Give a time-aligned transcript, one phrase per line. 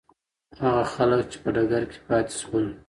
[0.61, 2.65] هغه خلک چې په ډګر کې پاتې شول.